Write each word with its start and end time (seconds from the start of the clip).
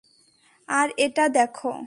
আর 0.69 0.87
এটা 0.97 1.25
দেখ! 1.29 1.55